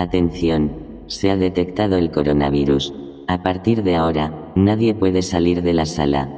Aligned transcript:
Atención, 0.00 1.04
se 1.08 1.30
ha 1.30 1.36
detectado 1.36 1.98
el 1.98 2.10
coronavirus. 2.10 2.94
A 3.28 3.42
partir 3.42 3.82
de 3.82 3.96
ahora, 3.96 4.50
nadie 4.54 4.94
puede 4.94 5.20
salir 5.20 5.62
de 5.62 5.74
la 5.74 5.84
sala. 5.84 6.30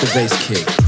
The 0.00 0.10
bass 0.14 0.46
kick. 0.46 0.87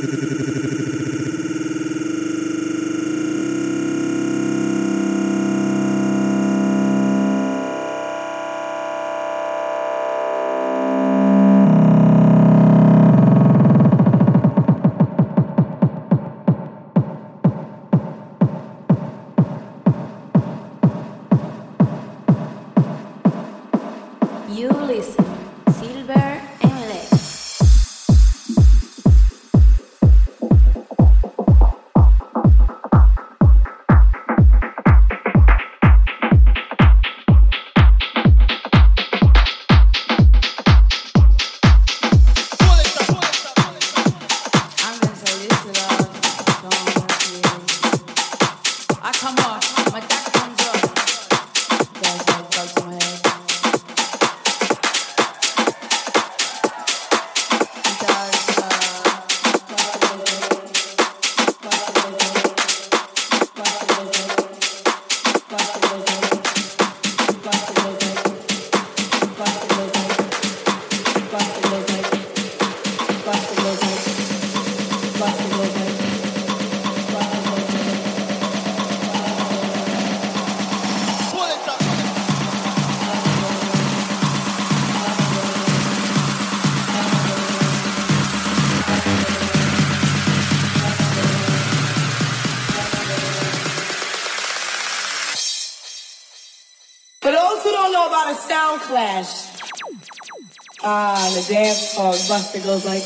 a 101.41 101.53
dance 101.53 101.95
called 101.95 102.15
Buster 102.27 102.59
Goes 102.59 102.85
Like 102.85 103.03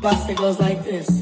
Buster 0.00 0.34
Goes 0.34 0.58
Like 0.58 0.82
This. 0.84 1.21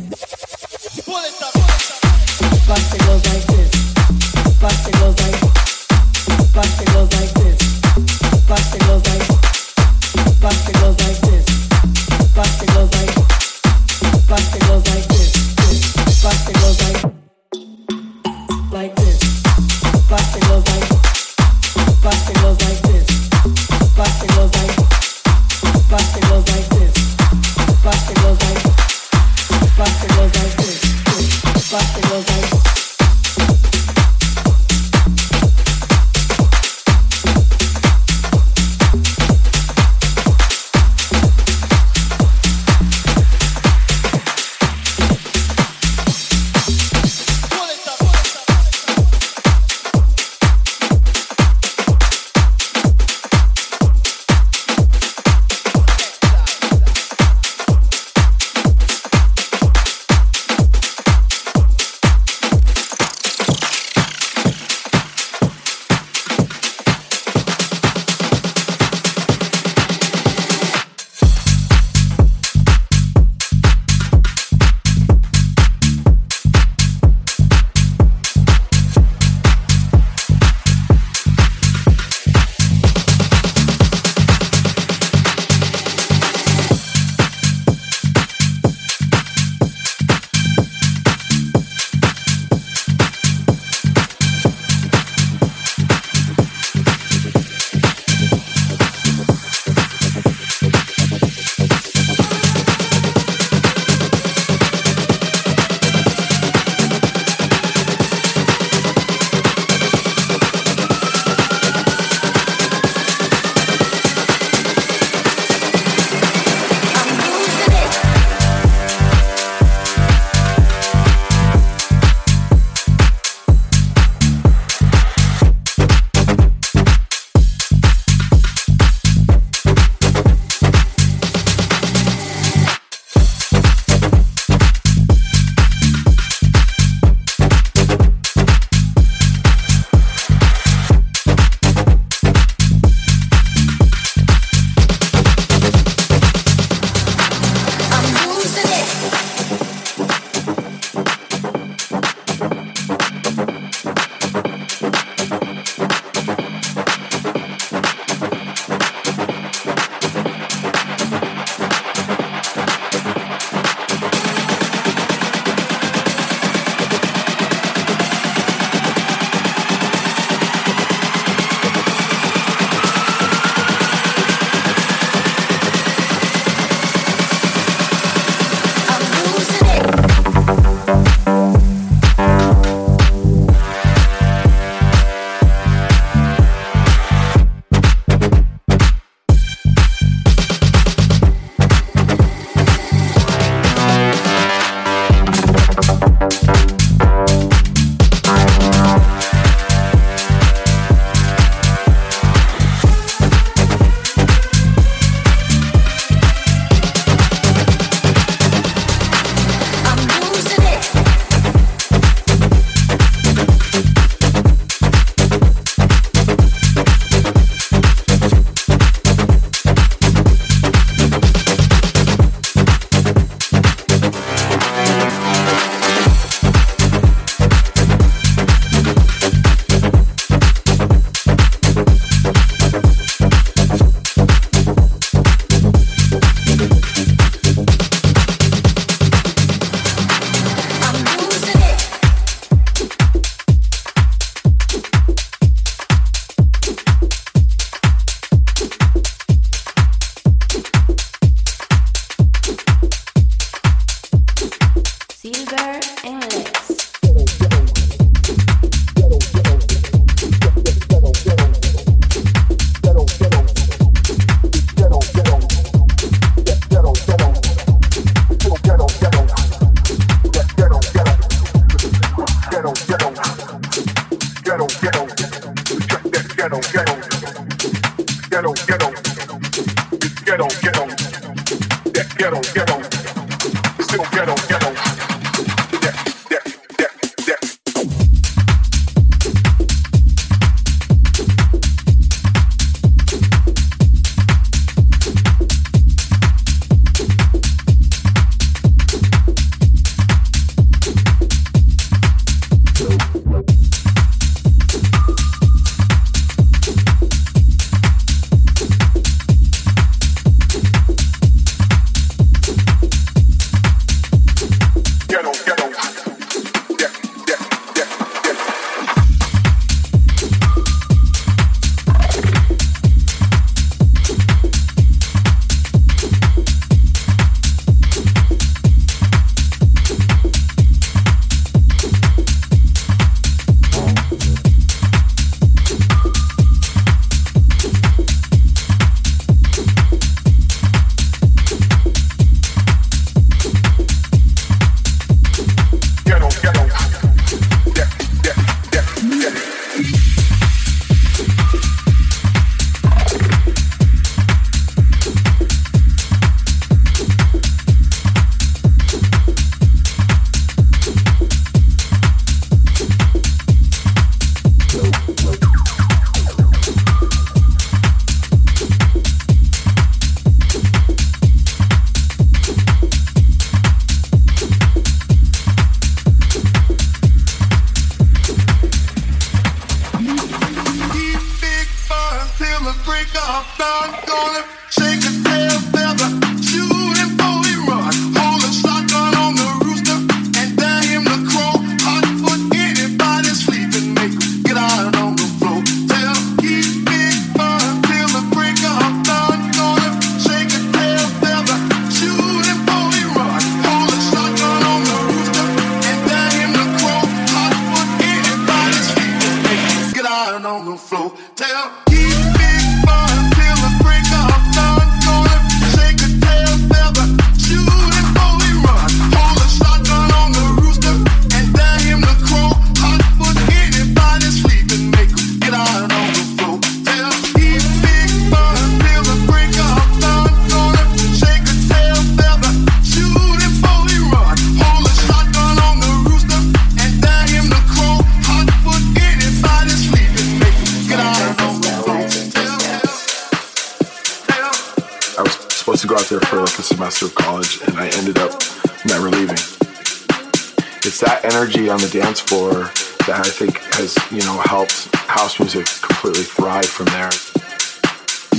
On 451.70 451.78
the 451.78 451.88
dance 451.88 452.20
floor 452.20 452.68
that 453.06 453.22
I 453.24 453.30
think 453.30 453.56
has, 453.78 453.96
you 454.10 454.20
know, 454.26 454.36
helped 454.44 454.92
house 455.08 455.38
music 455.38 455.64
completely 455.80 456.24
thrive 456.24 456.66
from 456.66 456.86
there. 456.92 457.08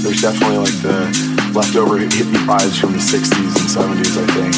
There's 0.03 0.21
definitely 0.21 0.57
like 0.69 0.77
the 0.85 1.09
leftover 1.55 1.97
hippie 1.97 2.43
vibes 2.45 2.77
from 2.79 2.91
the 2.91 3.01
60s 3.01 3.57
and 3.57 3.69
70s, 3.71 4.21
I 4.21 4.27
think. 4.37 4.53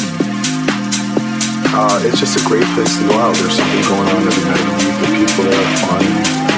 Uh, 1.72 2.02
it's 2.04 2.20
just 2.20 2.36
a 2.36 2.44
great 2.48 2.66
place 2.74 2.98
to 2.98 3.08
go 3.08 3.14
out. 3.16 3.34
There's 3.36 3.56
something 3.56 3.82
going 3.88 4.08
on 4.12 4.22
every 4.28 4.44
night 4.44 4.60
of. 4.60 4.76
The 5.00 5.08
people 5.24 5.44
there 5.44 5.56
are 5.56 5.76
fun. 5.86 6.53